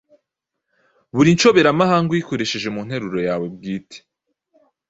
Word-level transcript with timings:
buri 1.15 1.29
nshoberamahanga 1.35 2.09
uyikoreshe 2.11 2.69
mu 2.75 2.81
nteruro 2.87 3.19
yawe 3.27 3.45
bwite. 3.55 3.97